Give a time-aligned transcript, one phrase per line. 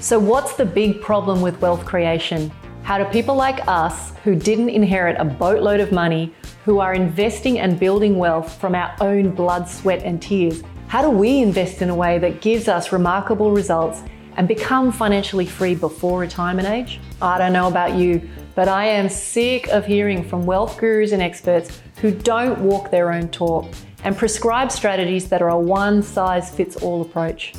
[0.00, 2.52] So, what's the big problem with wealth creation?
[2.84, 6.32] How do people like us, who didn't inherit a boatload of money,
[6.64, 11.10] who are investing and building wealth from our own blood, sweat, and tears, how do
[11.10, 14.04] we invest in a way that gives us remarkable results
[14.36, 17.00] and become financially free before retirement age?
[17.20, 21.20] I don't know about you, but I am sick of hearing from wealth gurus and
[21.20, 23.66] experts who don't walk their own talk
[24.04, 27.52] and prescribe strategies that are a one size fits all approach.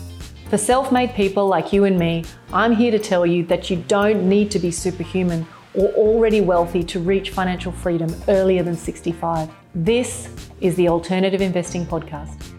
[0.50, 3.84] For self made people like you and me, I'm here to tell you that you
[3.88, 9.48] don't need to be superhuman or already wealthy to reach financial freedom earlier than 65.
[9.76, 10.28] This
[10.60, 12.59] is the Alternative Investing Podcast.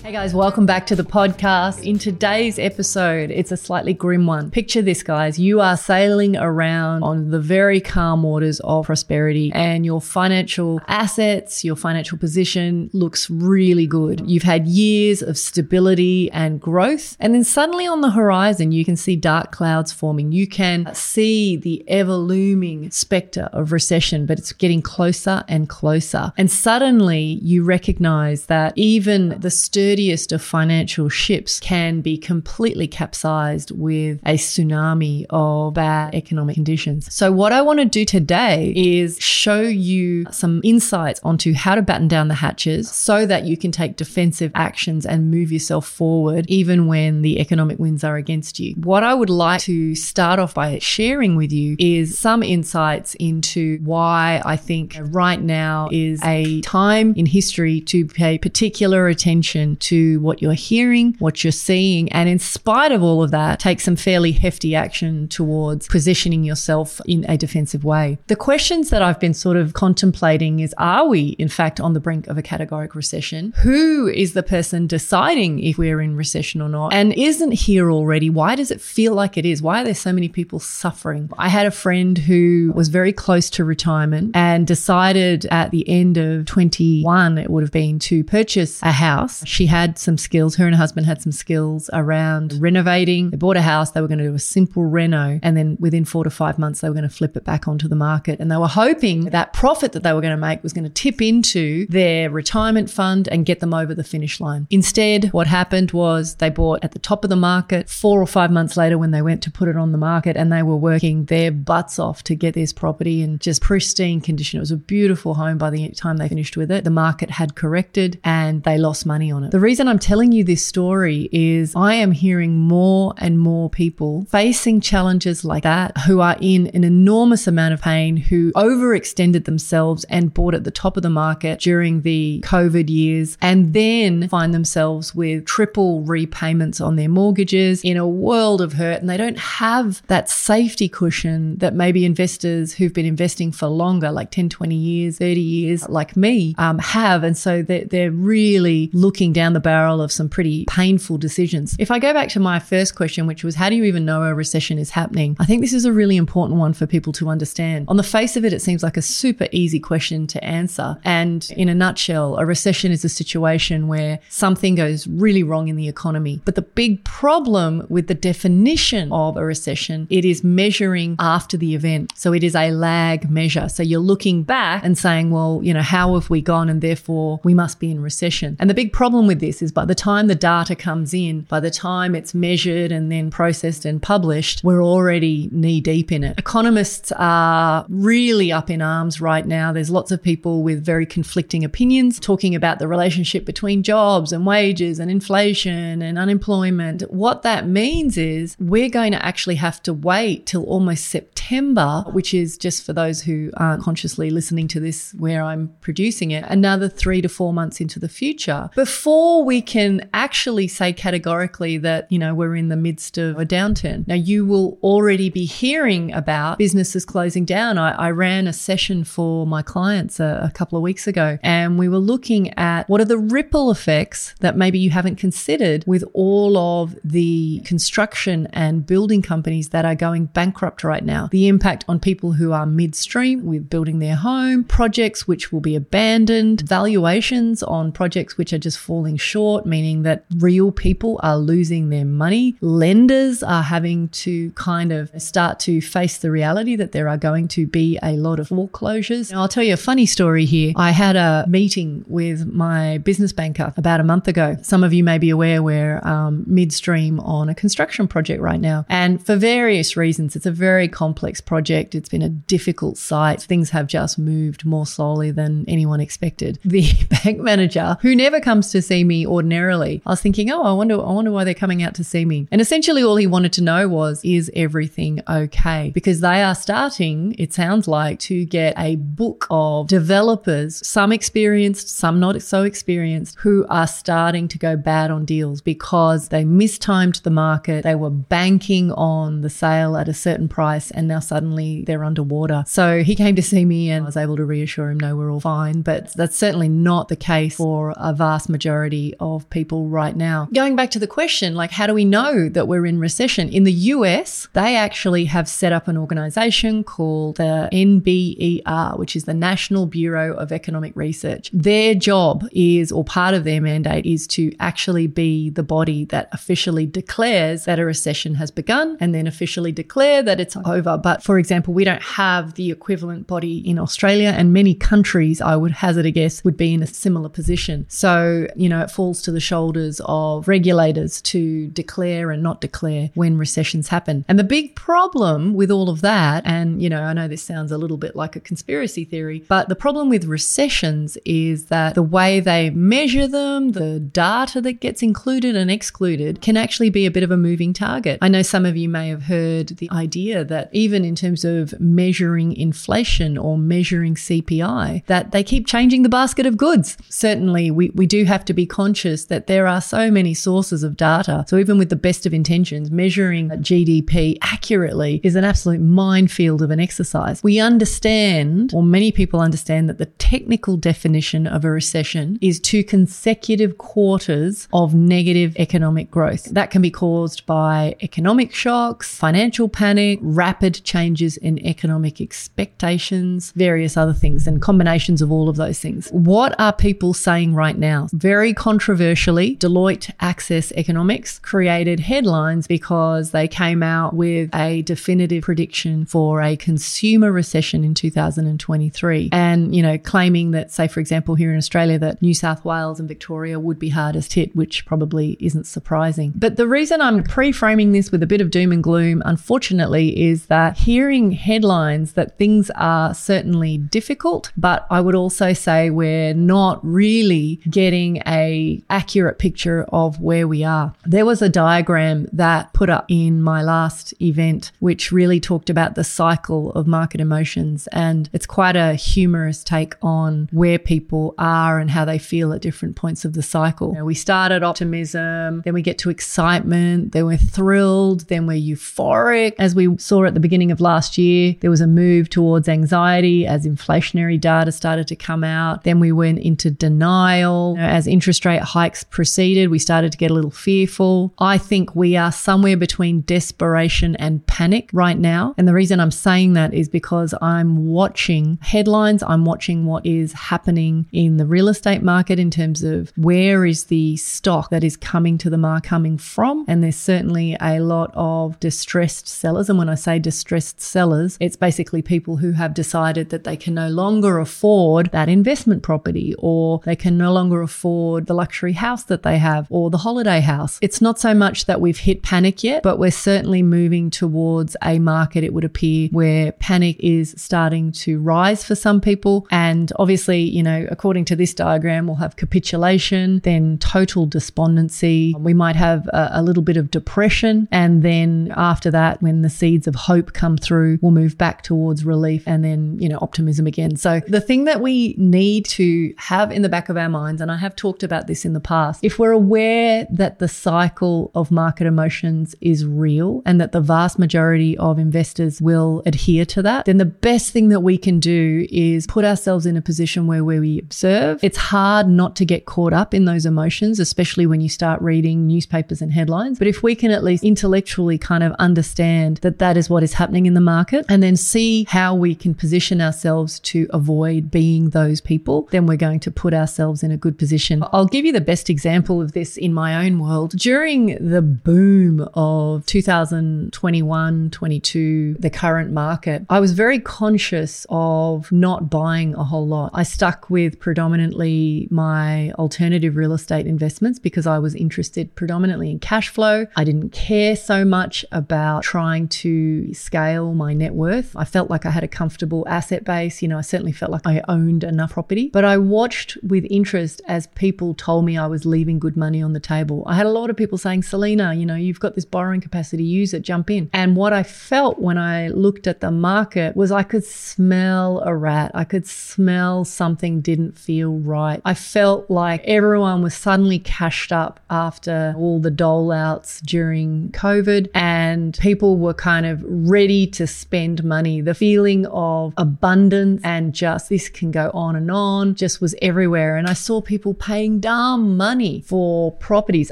[0.00, 1.84] Hey guys, welcome back to the podcast.
[1.84, 4.48] In today's episode, it's a slightly grim one.
[4.48, 5.40] Picture this, guys.
[5.40, 11.64] You are sailing around on the very calm waters of prosperity, and your financial assets,
[11.64, 14.22] your financial position looks really good.
[14.24, 18.96] You've had years of stability and growth, and then suddenly on the horizon, you can
[18.96, 20.30] see dark clouds forming.
[20.30, 26.32] You can see the ever looming specter of recession, but it's getting closer and closer.
[26.38, 32.86] And suddenly, you recognize that even the sturdy sturdiest of financial ships can be completely
[32.86, 37.12] capsized with a tsunami of bad economic conditions.
[37.14, 41.80] So, what I want to do today is show you some insights onto how to
[41.80, 46.44] batten down the hatches so that you can take defensive actions and move yourself forward
[46.48, 48.74] even when the economic winds are against you.
[48.74, 53.78] What I would like to start off by sharing with you is some insights into
[53.82, 60.20] why I think right now is a time in history to pay particular attention to
[60.20, 63.96] what you're hearing, what you're seeing, and in spite of all of that, take some
[63.96, 68.18] fairly hefty action towards positioning yourself in a defensive way.
[68.26, 72.00] The questions that I've been sort of contemplating is are we, in fact, on the
[72.00, 73.52] brink of a categoric recession?
[73.62, 76.92] Who is the person deciding if we're in recession or not?
[76.92, 78.30] And isn't here already?
[78.30, 79.62] Why does it feel like it is?
[79.62, 81.30] Why are there so many people suffering?
[81.38, 86.16] I had a friend who was very close to retirement and decided at the end
[86.16, 89.42] of 21, it would have been to purchase a house.
[89.46, 90.56] She had some skills.
[90.56, 93.30] Her and her husband had some skills around renovating.
[93.30, 93.92] They bought a house.
[93.92, 95.38] They were going to do a simple reno.
[95.42, 97.88] And then within four to five months, they were going to flip it back onto
[97.88, 98.40] the market.
[98.40, 100.90] And they were hoping that profit that they were going to make was going to
[100.90, 104.66] tip into their retirement fund and get them over the finish line.
[104.70, 108.50] Instead, what happened was they bought at the top of the market four or five
[108.50, 111.26] months later when they went to put it on the market and they were working
[111.26, 114.58] their butts off to get this property in just pristine condition.
[114.58, 116.84] It was a beautiful home by the time they finished with it.
[116.84, 119.50] The market had corrected and they lost money on it.
[119.50, 124.26] The reason I'm telling you this story is I am hearing more and more people
[124.30, 130.04] facing challenges like that who are in an enormous amount of pain, who overextended themselves
[130.04, 134.52] and bought at the top of the market during the COVID years and then find
[134.52, 139.00] themselves with triple repayments on their mortgages in a world of hurt.
[139.00, 144.10] And they don't have that safety cushion that maybe investors who've been investing for longer,
[144.10, 147.24] like 10, 20 years, 30 years, like me, um, have.
[147.24, 151.76] And so they're, they're really looking down the barrel of some pretty painful decisions.
[151.78, 154.22] If I go back to my first question, which was how do you even know
[154.22, 155.36] a recession is happening?
[155.38, 157.86] I think this is a really important one for people to understand.
[157.88, 160.96] On the face of it, it seems like a super easy question to answer.
[161.04, 165.76] And in a nutshell, a recession is a situation where something goes really wrong in
[165.76, 166.40] the economy.
[166.44, 171.74] But the big problem with the definition of a recession, it is measuring after the
[171.74, 172.12] event.
[172.16, 173.68] So it is a lag measure.
[173.68, 176.68] So you're looking back and saying, well, you know, how have we gone?
[176.68, 178.56] And therefore we must be in recession.
[178.58, 181.60] And the big problem with this is by the time the data comes in, by
[181.60, 186.38] the time it's measured and then processed and published, we're already knee deep in it.
[186.38, 189.72] Economists are really up in arms right now.
[189.72, 194.46] There's lots of people with very conflicting opinions talking about the relationship between jobs and
[194.46, 197.02] wages and inflation and unemployment.
[197.10, 202.34] What that means is we're going to actually have to wait till almost September, which
[202.34, 206.88] is just for those who aren't consciously listening to this where I'm producing it, another
[206.88, 212.18] three to four months into the future before we can actually say categorically that, you
[212.18, 214.06] know, we're in the midst of a downturn.
[214.06, 217.78] Now, you will already be hearing about businesses closing down.
[217.78, 221.78] I, I ran a session for my clients a, a couple of weeks ago, and
[221.78, 226.04] we were looking at what are the ripple effects that maybe you haven't considered with
[226.12, 231.28] all of the construction and building companies that are going bankrupt right now.
[231.30, 235.76] The impact on people who are midstream with building their home, projects which will be
[235.76, 241.90] abandoned, valuations on projects which are just falling short, meaning that real people are losing
[241.90, 242.56] their money.
[242.60, 247.48] Lenders are having to kind of start to face the reality that there are going
[247.48, 249.30] to be a lot of foreclosures.
[249.32, 250.72] Now, I'll tell you a funny story here.
[250.76, 254.56] I had a meeting with my business banker about a month ago.
[254.62, 258.86] Some of you may be aware we're um, midstream on a construction project right now.
[258.88, 261.94] And for various reasons, it's a very complex project.
[261.94, 263.42] It's been a difficult site.
[263.42, 266.58] Things have just moved more slowly than anyone expected.
[266.64, 266.92] The
[267.24, 270.94] bank manager, who never comes to see me ordinarily, I was thinking, oh, I wonder,
[270.94, 272.46] I wonder why they're coming out to see me.
[272.52, 275.90] And essentially, all he wanted to know was, is everything okay?
[275.92, 281.88] Because they are starting, it sounds like, to get a book of developers, some experienced,
[281.88, 287.16] some not so experienced, who are starting to go bad on deals because they mistimed
[287.24, 287.82] the market.
[287.82, 292.64] They were banking on the sale at a certain price and now suddenly they're underwater.
[292.66, 295.32] So he came to see me and I was able to reassure him, no, we're
[295.32, 295.82] all fine.
[295.82, 298.87] But that's certainly not the case for a vast majority
[299.20, 300.48] of people right now.
[300.52, 303.48] Going back to the question, like, how do we know that we're in recession?
[303.48, 309.24] In the US, they actually have set up an organization called the NBER, which is
[309.24, 311.50] the National Bureau of Economic Research.
[311.52, 316.28] Their job is, or part of their mandate is to actually be the body that
[316.32, 320.96] officially declares that a recession has begun and then officially declare that it's over.
[320.96, 325.56] But for example, we don't have the equivalent body in Australia and many countries, I
[325.56, 327.86] would hazard a guess, would be in a similar position.
[327.88, 333.10] So, you know, it falls to the shoulders of regulators to declare and not declare
[333.14, 334.24] when recessions happen.
[334.28, 337.72] And the big problem with all of that, and, you know, I know this sounds
[337.72, 342.02] a little bit like a conspiracy theory, but the problem with recessions is that the
[342.02, 347.10] way they measure them, the data that gets included and excluded, can actually be a
[347.10, 348.18] bit of a moving target.
[348.22, 351.78] I know some of you may have heard the idea that even in terms of
[351.80, 356.96] measuring inflation or measuring CPI, that they keep changing the basket of goods.
[357.08, 360.96] Certainly, we, we do have to be conscious that there are so many sources of
[360.96, 361.44] data.
[361.48, 366.70] So even with the best of intentions, measuring GDP accurately is an absolute minefield of
[366.70, 367.42] an exercise.
[367.42, 372.84] We understand, or many people understand, that the technical definition of a recession is two
[372.84, 376.44] consecutive quarters of negative economic growth.
[376.44, 383.96] That can be caused by economic shocks, financial panic, rapid changes in economic expectations, various
[383.96, 386.08] other things, and combinations of all of those things.
[386.10, 388.08] What are people saying right now?
[388.12, 396.04] Very controversially, Deloitte Access Economics created headlines because they came out with a definitive prediction
[396.04, 399.28] for a consumer recession in 2023.
[399.30, 402.98] And, you know, claiming that, say, for example, here in Australia, that New South Wales
[402.98, 406.32] and Victoria would be hardest hit, which probably isn't surprising.
[406.34, 410.20] But the reason I'm pre framing this with a bit of doom and gloom, unfortunately,
[410.20, 416.34] is that hearing headlines that things are certainly difficult, but I would also say we're
[416.34, 418.47] not really getting a
[418.90, 420.94] accurate picture of where we are.
[421.04, 425.94] There was a diagram that put up in my last event, which really talked about
[425.94, 427.86] the cycle of market emotions.
[427.88, 432.62] And it's quite a humorous take on where people are and how they feel at
[432.62, 433.88] different points of the cycle.
[433.88, 438.58] You know, we started optimism, then we get to excitement, then we're thrilled, then we're
[438.58, 439.54] euphoric.
[439.58, 443.46] As we saw at the beginning of last year, there was a move towards anxiety
[443.46, 445.84] as inflationary data started to come out.
[445.84, 447.74] Then we went into denial.
[447.76, 451.34] You know, as interest rate hikes proceeded, we started to get a little fearful.
[451.38, 455.54] I think we are somewhere between desperation and panic right now.
[455.58, 460.32] And the reason I'm saying that is because I'm watching headlines, I'm watching what is
[460.32, 464.96] happening in the real estate market in terms of where is the stock that is
[464.96, 466.66] coming to the market coming from.
[466.68, 469.70] And there's certainly a lot of distressed sellers.
[469.70, 473.72] And when I say distressed sellers, it's basically people who have decided that they can
[473.72, 479.02] no longer afford that investment property or they can no longer afford the luxury house
[479.04, 480.78] that they have or the holiday house.
[480.80, 485.00] It's not so much that we've hit panic yet, but we're certainly moving towards a
[485.00, 489.46] market, it would appear, where panic is starting to rise for some people.
[489.50, 495.34] And obviously, you know, according to this diagram, we'll have capitulation, then total despondency.
[495.38, 497.68] We might have a, a little bit of depression.
[497.72, 502.04] And then after that, when the seeds of hope come through, we'll move back towards
[502.04, 503.96] relief and then, you know, optimism again.
[503.96, 507.50] So the thing that we need to have in the back of our minds, and
[507.50, 511.50] I have talked about this in the past, if we're aware that the cycle of
[511.50, 516.84] market emotions is real and that the vast majority of investors will adhere to that,
[516.84, 520.44] then the best thing that we can do is put ourselves in a position where,
[520.44, 521.42] where we observe.
[521.42, 525.46] It's hard not to get caught up in those emotions, especially when you start reading
[525.46, 526.58] newspapers and headlines.
[526.58, 530.14] But if we can at least intellectually kind of understand that that is what is
[530.14, 534.90] happening in the market and then see how we can position ourselves to avoid being
[534.90, 537.82] those people, then we're going to put ourselves in a good position.
[537.98, 540.52] I'll give you the best example of this in my own world.
[540.52, 548.88] During the boom of 2021, 22, the current market, I was very conscious of not
[548.88, 549.90] buying a whole lot.
[549.94, 555.98] I stuck with predominantly my alternative real estate investments because I was interested predominantly in
[555.98, 556.68] cash flow.
[556.76, 561.34] I didn't care so much about trying to scale my net worth.
[561.34, 563.42] I felt like I had a comfortable asset base.
[563.42, 567.20] You know, I certainly felt like I owned enough property, but I watched with interest
[567.26, 570.02] as people told me I was leaving good money on the table.
[570.06, 573.04] I had a lot of people saying, Salena, you know, you've got this borrowing capacity,
[573.04, 573.90] use it, jump in.
[573.92, 578.34] And what I felt when I looked at the market was I could smell a
[578.34, 578.70] rat.
[578.74, 581.60] I could smell something didn't feel right.
[581.64, 587.88] I felt like everyone was suddenly cashed up after all the dole outs during COVID
[587.94, 591.40] and people were kind of ready to spend money.
[591.40, 596.56] The feeling of abundance and just this can go on and on just was everywhere.
[596.56, 599.90] And I saw people paying dumb money for properties.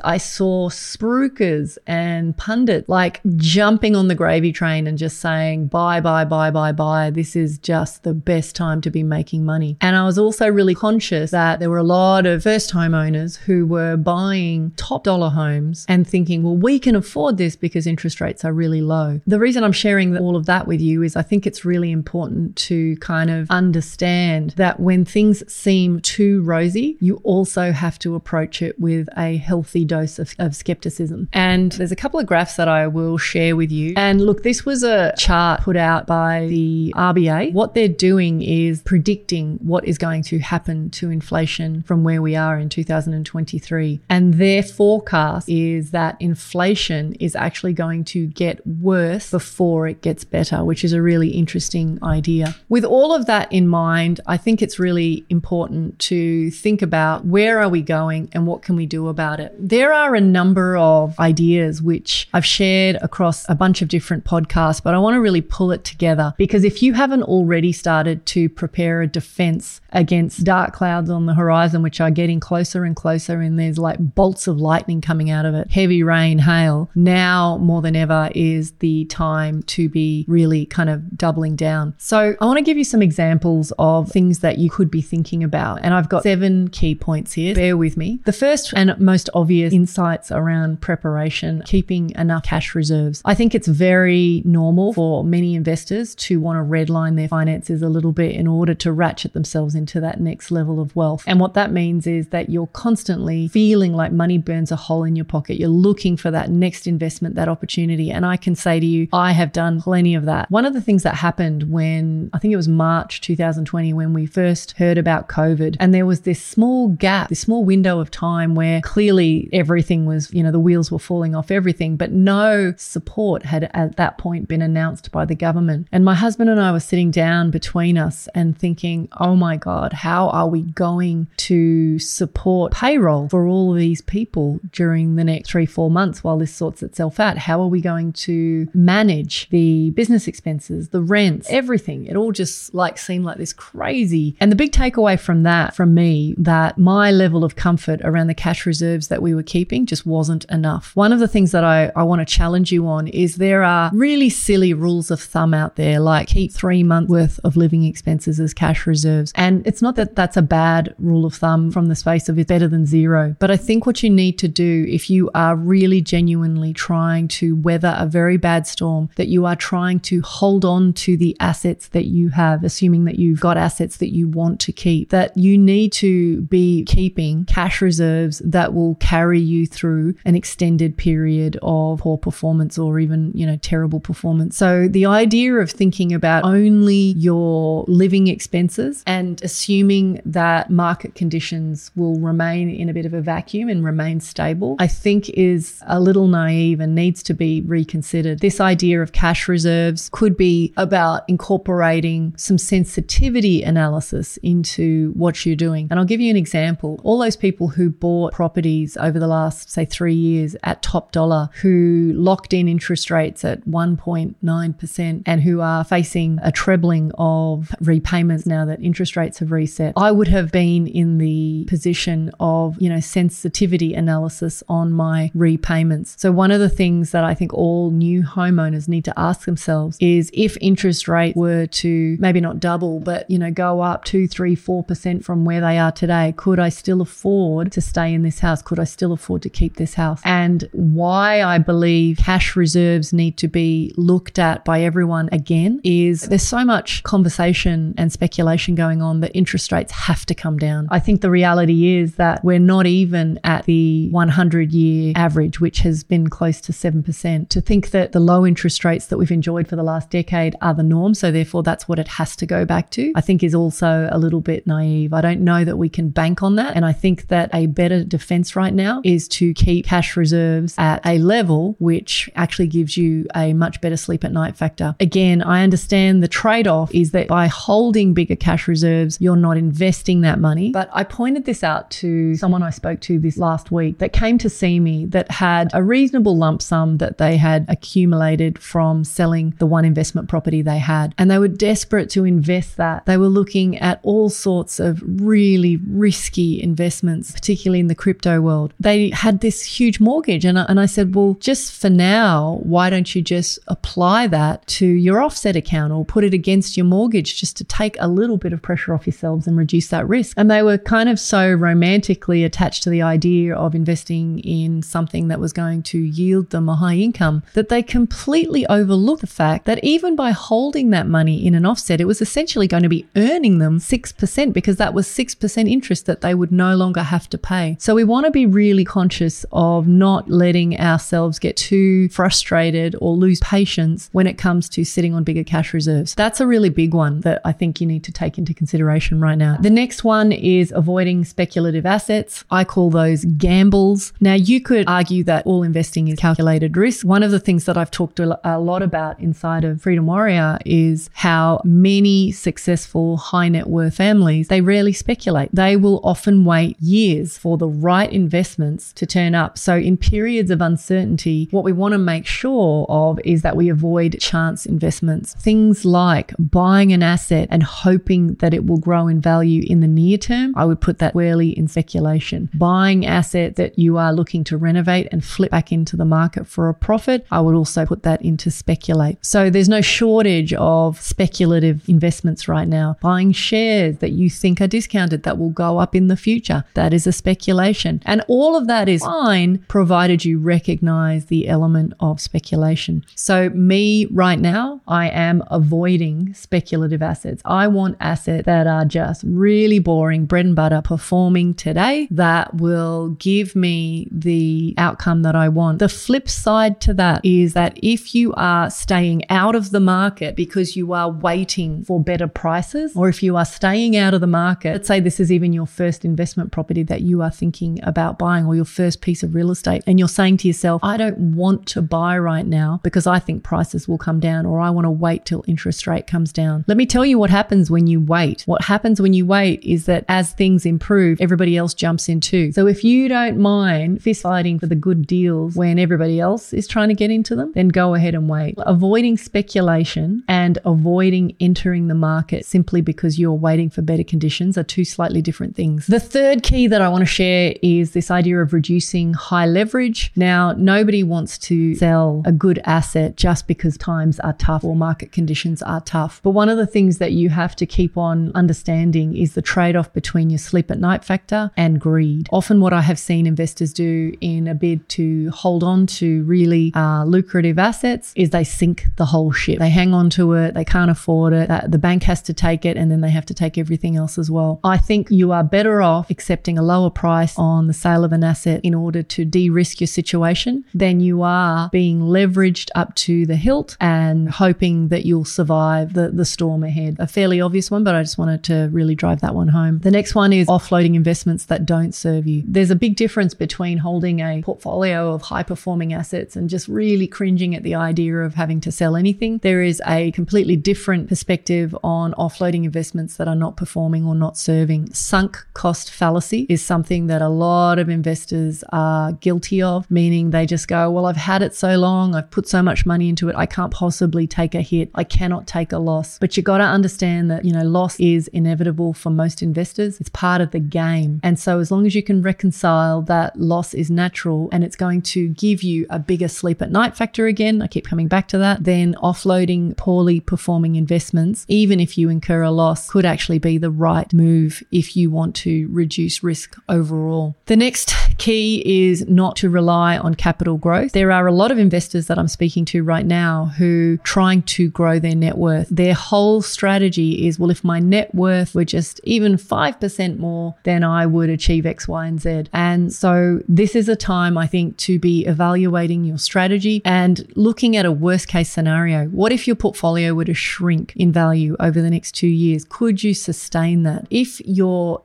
[0.05, 6.01] I saw spruikers and pundits like jumping on the gravy train and just saying, buy,
[6.01, 7.11] buy, buy, buy, buy.
[7.11, 9.77] This is just the best time to be making money.
[9.81, 13.67] And I was also really conscious that there were a lot of first homeowners who
[13.67, 18.45] were buying top dollar homes and thinking, well, we can afford this because interest rates
[18.45, 19.21] are really low.
[19.27, 22.57] The reason I'm sharing all of that with you is I think it's really important
[22.57, 28.63] to kind of understand that when things seem too rosy, you also have to approach
[28.63, 31.29] it with a healthy dose of, of skepticism.
[31.33, 33.95] And there's a couple of graphs that I will share with you.
[33.97, 37.53] And look, this was a chart put out by the RBA.
[37.53, 42.35] What they're doing is predicting what is going to happen to inflation from where we
[42.37, 44.01] are in 2023.
[44.09, 50.25] And their forecast is that inflation is actually going to get worse before it gets
[50.25, 52.55] better, which is a really interesting idea.
[52.69, 57.59] With all of that in mind, I think it's really important to think about where
[57.67, 59.53] are we going and what can we do about it.
[59.59, 64.81] There are a number of ideas which I've shared across a bunch of different podcasts,
[64.81, 68.49] but I want to really pull it together because if you haven't already started to
[68.49, 73.41] prepare a defense against dark clouds on the horizon, which are getting closer and closer,
[73.41, 77.83] and there's like bolts of lightning coming out of it, heavy rain, hail, now more
[77.83, 81.95] than ever is the time to be really kind of doubling down.
[81.99, 85.43] So I want to give you some examples of things that you could be thinking
[85.43, 85.81] about.
[85.83, 87.56] And I've got seven key points here.
[87.57, 88.21] Bear with me.
[88.27, 93.23] The first and most obvious insights around preparation, keeping enough cash reserves.
[93.25, 97.89] I think it's very normal for many investors to want to redline their finances a
[97.89, 101.25] little bit in order to ratchet themselves into that next level of wealth.
[101.27, 105.17] And what that means is that you're constantly feeling like money burns a hole in
[105.17, 105.59] your pocket.
[105.59, 108.11] You're looking for that next investment, that opportunity.
[108.11, 110.51] And I can say to you, I have done plenty of that.
[110.51, 114.27] One of the things that happened when I think it was March 2020 when we
[114.27, 118.57] first heard about COVID, and there was this small gap, this small window of time
[118.57, 123.45] where clearly everything was, you know, the wheels were falling off everything, but no support
[123.45, 125.87] had at that point been announced by the government.
[125.93, 129.93] And my husband and I were sitting down between us and thinking, oh my God,
[129.93, 135.51] how are we going to support payroll for all of these people during the next
[135.51, 137.39] three, four months while this sorts itself out?
[137.39, 142.07] How are we going to manage the business expenses, the rents, everything?
[142.07, 144.35] It all just like seemed like this crazy.
[144.41, 148.35] And the big takeaway from that, from me, that my level of comfort around the
[148.35, 150.95] cash reserves that we were keeping just wasn't enough.
[150.95, 153.91] One of the things that I, I want to challenge you on is there are
[153.93, 158.41] really silly rules of thumb out there, like keep three months worth of living expenses
[158.41, 159.33] as cash reserves.
[159.35, 162.49] And it's not that that's a bad rule of thumb from the space of it's
[162.49, 163.37] better than zero.
[163.39, 167.57] But I think what you need to do if you are really genuinely trying to
[167.57, 171.89] weather a very bad storm, that you are trying to hold on to the assets
[171.89, 175.59] that you have, assuming that you've got assets that you want to keep, that you
[175.59, 177.16] need to be keeping
[177.47, 183.33] cash reserves that will carry you through an extended period of poor performance or even,
[183.35, 184.57] you know, terrible performance.
[184.57, 191.91] So the idea of thinking about only your living expenses and assuming that market conditions
[191.97, 195.99] will remain in a bit of a vacuum and remain stable, I think is a
[196.01, 198.41] little naive and needs to be reconsidered.
[198.41, 205.57] This idea of cash reserves could be about incorporating some sensitivity analysis into what you're
[205.57, 205.89] doing.
[205.91, 207.01] And I'll give you an example.
[207.07, 211.51] All those people who bought properties over the last, say, three years at top dollar,
[211.63, 218.45] who locked in interest rates at 1.9% and who are facing a trebling of repayments
[218.45, 222.89] now that interest rates have reset, I would have been in the position of, you
[222.89, 226.17] know, sensitivity analysis on my repayments.
[226.19, 229.97] So one of the things that I think all new homeowners need to ask themselves
[230.01, 234.27] is if interest rates were to maybe not double, but, you know, go up two,
[234.27, 238.15] three, four percent from where they are today, could I still still afford to stay
[238.15, 238.63] in this house?
[238.63, 240.21] Could I still afford to keep this house?
[240.25, 246.23] And why I believe cash reserves need to be looked at by everyone again is
[246.23, 250.89] there's so much conversation and speculation going on that interest rates have to come down.
[250.91, 255.81] I think the reality is that we're not even at the 100 year average, which
[255.81, 257.49] has been close to 7%.
[257.51, 260.73] To think that the low interest rates that we've enjoyed for the last decade are
[260.73, 263.55] the norm, so therefore that's what it has to go back to, I think is
[263.55, 265.13] also a little bit naive.
[265.13, 266.75] I don't know that we can bank on that.
[266.75, 271.05] And I think that a better defense right now is to keep cash reserves at
[271.05, 274.95] a level which actually gives you a much better sleep at night factor.
[275.01, 279.57] Again, I understand the trade off is that by holding bigger cash reserves, you're not
[279.57, 280.71] investing that money.
[280.71, 284.39] But I pointed this out to someone I spoke to this last week that came
[284.39, 289.55] to see me that had a reasonable lump sum that they had accumulated from selling
[289.59, 291.15] the one investment property they had.
[291.19, 293.07] And they were desperate to invest that.
[293.07, 298.73] They were looking at all sorts of really risky investments, particularly in the crypto world.
[298.79, 300.45] They had this huge mortgage.
[300.45, 304.67] And I, and I said, well, just for now, why don't you just apply that
[304.67, 308.37] to your offset account or put it against your mortgage just to take a little
[308.37, 310.37] bit of pressure off yourselves and reduce that risk?
[310.39, 315.29] And they were kind of so romantically attached to the idea of investing in something
[315.29, 319.65] that was going to yield them a high income that they completely overlooked the fact
[319.65, 323.07] that even by holding that money in an offset, it was essentially going to be
[323.17, 327.39] earning them 6% because that was 6% interest that they would no longer have to
[327.39, 327.77] pay.
[327.79, 333.15] So we want to be really conscious of not letting ourselves get too frustrated or
[333.15, 336.15] lose patience when it comes to sitting on bigger cash reserves.
[336.15, 339.39] That's a really big one that I think you need to take into consideration right
[339.39, 339.59] now.
[339.61, 342.45] The next one is avoiding speculative assets.
[342.51, 344.13] I call those gambles.
[344.21, 347.07] Now, you could argue that all investing is calculated risk.
[347.07, 351.11] One of the things that I've talked a lot about inside of Freedom Warrior is
[351.13, 355.51] how many successful high net worth families, they rarely speculate.
[355.53, 359.59] They will often wait years for the right investments to turn up.
[359.59, 363.69] So in periods of uncertainty, what we want to make sure of is that we
[363.69, 365.35] avoid chance investments.
[365.35, 369.89] Things like buying an asset and hoping that it will grow in value in the
[369.89, 372.49] near term, I would put that squarely in speculation.
[372.55, 376.69] Buying asset that you are looking to renovate and flip back into the market for
[376.69, 379.19] a profit, I would also put that into speculate.
[379.25, 382.97] So there's no shortage of speculative investments right now.
[383.01, 386.93] Buying shares that you think are discounted that will go up in the future, that
[386.93, 388.03] is a speculation.
[388.05, 393.05] And all of that is fine provided you recognize the element of speculation.
[393.15, 397.43] So me right now, I am avoiding speculative assets.
[397.45, 403.11] I want assets that are just really boring, bread and butter, performing today that will
[403.19, 405.79] give me the outcome that I want.
[405.79, 410.37] The flip side to that is that if you are staying out of the market
[410.37, 414.27] because you are waiting for better prices, or if you are staying out of the
[414.27, 418.19] market, let's say this is even your first investment property that you are thinking about
[418.19, 421.35] buying or your first piece of real estate, and you're saying to yourself, I don't
[421.35, 424.85] want to buy right now because I think prices will come down, or I want
[424.85, 426.65] to wait till interest rate comes down.
[426.67, 428.43] Let me tell you what happens when you wait.
[428.47, 432.53] What happens when you wait is that as things improve, everybody else jumps in too.
[432.53, 436.67] So if you don't mind fist fighting for the good deals when everybody else is
[436.67, 438.55] trying to get into them, then go ahead and wait.
[438.59, 444.65] Avoiding speculation and avoiding entering the market simply because you're waiting for better conditions are
[444.65, 445.87] two slightly different things.
[445.87, 450.11] The third key that I want to share is this idea of reducing high leverage.
[450.17, 455.13] Now, nobody wants to sell a good asset just because times are tough or market
[455.13, 456.23] conditions are tough.
[456.23, 459.77] But one of the things that you have to keep on understanding is the trade
[459.77, 462.31] off between your sleep at night factor and greed.
[462.33, 466.73] Often, what I have seen investors do in a bid to hold on to really
[466.75, 469.59] uh, lucrative assets is they sink the whole ship.
[469.59, 472.65] They hang on to it, they can't afford it, uh, the bank has to take
[472.65, 474.61] it, and then they have to take everything else as well.
[474.65, 478.25] I think you are better off accepting a lower price on the sale of an
[478.25, 483.27] asset in order to de risk your situation then you are being leveraged up to
[483.27, 486.97] the hilt and hoping that you'll survive the, the storm ahead.
[486.99, 489.79] A fairly obvious one, but I just wanted to really drive that one home.
[489.81, 492.43] The next one is offloading investments that don't serve you.
[492.47, 497.07] There's a big difference between holding a portfolio of high performing assets and just really
[497.07, 499.39] cringing at the idea of having to sell anything.
[499.39, 504.37] There is a completely different perspective on offloading investments that are not performing or not
[504.37, 504.93] serving.
[504.93, 510.47] Sunk cost fallacy is something that a lot of investors are guilty of, meaning they
[510.47, 513.37] just go, Well, I've had it so long, I've put so much money into it,
[513.37, 516.19] I can't possibly take a hit, I cannot take a loss.
[516.19, 520.11] But you got to understand that, you know, loss is inevitable for most investors, it's
[520.11, 521.21] part of the game.
[521.25, 525.03] And so, as long as you can reconcile that loss is natural and it's going
[525.03, 528.39] to give you a bigger sleep at night factor again, I keep coming back to
[528.39, 533.59] that, then offloading poorly performing investments, even if you incur a loss, could actually be
[533.59, 537.37] the right move if you want to reduce reduce risk overall.
[537.47, 540.93] The next key is not to rely on capital growth.
[540.93, 544.43] There are a lot of investors that I'm speaking to right now who are trying
[544.57, 545.69] to grow their net worth.
[545.71, 550.83] Their whole strategy is, well, if my net worth were just even 5% more, then
[550.83, 552.47] I would achieve X, Y, and Z.
[552.53, 557.77] And so this is a time I think to be evaluating your strategy and looking
[557.77, 559.07] at a worst case scenario.
[559.07, 562.65] What if your portfolio were to shrink in value over the next two years?
[562.69, 564.09] Could you sustain that?
[564.11, 565.01] If you're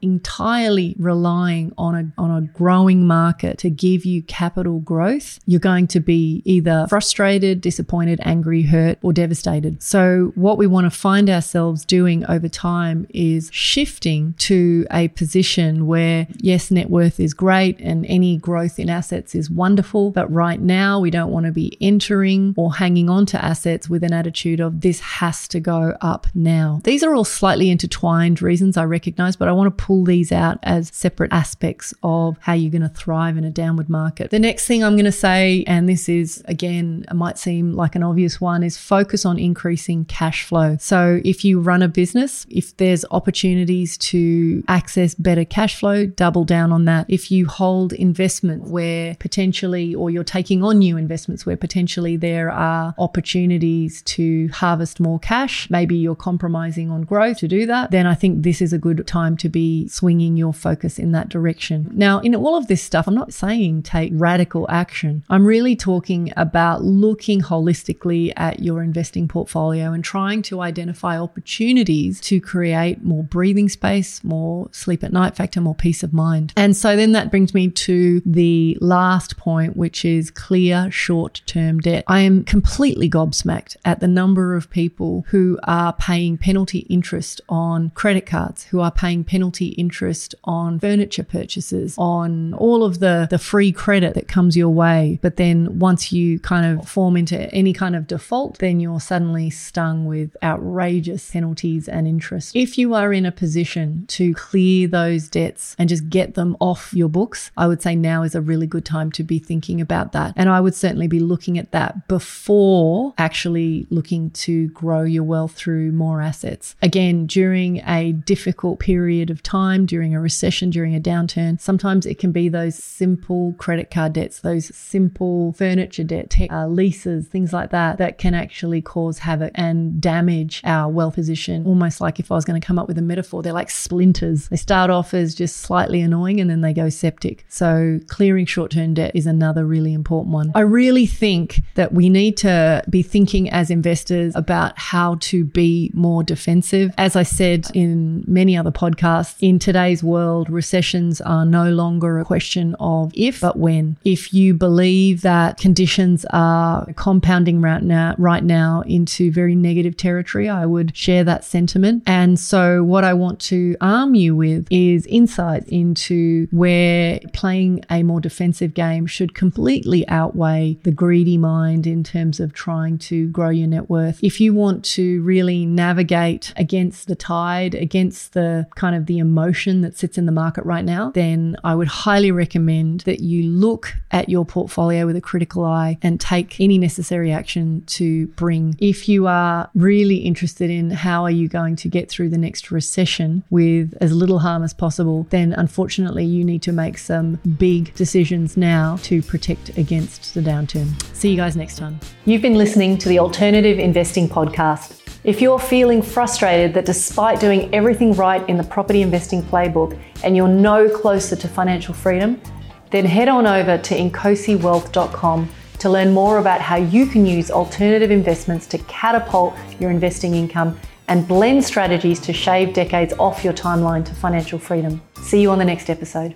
[0.97, 5.99] relying on a, on a growing market to give you capital growth, you're going to
[5.99, 9.81] be either frustrated, disappointed, angry, hurt, or devastated.
[9.81, 15.87] So, what we want to find ourselves doing over time is shifting to a position
[15.87, 20.59] where, yes, net worth is great and any growth in assets is wonderful, but right
[20.59, 24.59] now we don't want to be entering or hanging on to assets with an attitude
[24.59, 26.81] of this has to go up now.
[26.83, 30.59] These are all slightly intertwined reasons I recognize, but I want to pull these out
[30.63, 34.31] as separate aspects of how you're going to thrive in a downward market.
[34.31, 37.95] The next thing I'm going to say, and this is again, it might seem like
[37.95, 40.77] an obvious one, is focus on increasing cash flow.
[40.79, 46.45] So if you run a business, if there's opportunities to access better cash flow, double
[46.45, 47.05] down on that.
[47.09, 52.51] If you hold investment where potentially, or you're taking on new investments where potentially there
[52.51, 58.05] are opportunities to harvest more cash, maybe you're compromising on growth to do that, then
[58.05, 61.89] I think this is a good time to be swinging your focus in that direction.
[61.93, 65.23] Now, in all of this stuff, I'm not saying take radical action.
[65.29, 72.19] I'm really talking about looking holistically at your investing portfolio and trying to identify opportunities
[72.21, 76.53] to create more breathing space, more sleep at night factor, more peace of mind.
[76.55, 81.79] And so then that brings me to the last point, which is clear short term
[81.79, 82.03] debt.
[82.07, 87.91] I am completely gobsmacked at the number of people who are paying penalty interest on
[87.91, 93.37] credit cards, who are paying penalty interest on furniture purchases, on all of the, the
[93.37, 95.19] free credit that comes your way.
[95.21, 99.49] But then once you kind of form into any kind of default, then you're suddenly
[99.49, 102.55] stung with outrageous penalties and interest.
[102.55, 106.93] If you are in a position to clear those debts and just get them off
[106.93, 110.11] your books, I would say now is a really good time to be thinking about
[110.13, 110.33] that.
[110.35, 115.53] And I would certainly be looking at that before actually looking to grow your wealth
[115.53, 116.75] through more assets.
[116.81, 122.19] Again, during a difficult period of time, during a recession, during a downturn, sometimes it
[122.19, 127.71] can be those simple credit card debts, those simple furniture debt, uh, leases, things like
[127.71, 131.65] that, that can actually cause havoc and damage our wealth position.
[131.65, 134.47] Almost like if I was going to come up with a metaphor, they're like splinters.
[134.49, 137.45] They start off as just slightly annoying and then they go septic.
[137.49, 140.51] So clearing short term debt is another really important one.
[140.55, 145.91] I really think that we need to be thinking as investors about how to be
[145.93, 146.93] more defensive.
[146.97, 150.10] As I said in many other podcasts, in today's world,
[150.49, 153.97] recessions are no longer a question of if, but when.
[154.03, 160.49] If you believe that conditions are compounding right now, right now into very negative territory,
[160.49, 162.03] I would share that sentiment.
[162.05, 168.03] And so what I want to arm you with is insight into where playing a
[168.03, 173.49] more defensive game should completely outweigh the greedy mind in terms of trying to grow
[173.49, 174.19] your net worth.
[174.23, 179.81] If you want to really navigate against the tide, against the kind of the emotion
[179.81, 183.93] that sits in the market right now, then I would highly recommend that you look
[184.11, 188.75] at your portfolio with a critical eye and take any necessary action to bring.
[188.79, 192.71] If you are really interested in how are you going to get through the next
[192.71, 197.93] recession with as little harm as possible, then unfortunately you need to make some big
[197.93, 200.89] decisions now to protect against the downturn.
[201.15, 201.99] See you guys next time.
[202.25, 204.97] You've been listening to the Alternative Investing Podcast.
[205.23, 210.35] If you're feeling frustrated that despite doing everything right in the property investing playbook and
[210.35, 212.41] you're no closer to financial freedom,
[212.89, 218.09] then head on over to inkosiwealth.com to learn more about how you can use alternative
[218.09, 224.03] investments to catapult your investing income and blend strategies to shave decades off your timeline
[224.05, 225.01] to financial freedom.
[225.21, 226.35] See you on the next episode.